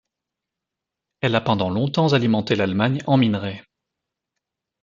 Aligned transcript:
Elle 1.19 1.35
a 1.35 1.41
pendant 1.41 1.69
longtemps 1.69 2.13
alimenté 2.13 2.55
l'Allemagne 2.55 3.03
en 3.05 3.17
minerais. 3.17 3.63